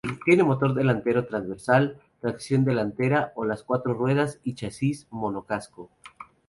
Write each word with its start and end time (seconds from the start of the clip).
Tiene 0.25 0.43
motor 0.43 0.73
delantero 0.73 1.27
transversal, 1.27 1.95
tracción 2.21 2.65
delantera 2.65 3.33
o 3.35 3.43
a 3.43 3.45
las 3.45 3.61
cuatro 3.61 3.93
ruedas 3.93 4.39
y 4.43 4.55
chasis 4.55 5.05
monocasco. 5.11 5.91